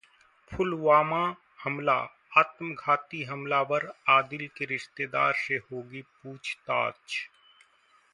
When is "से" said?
5.47-5.57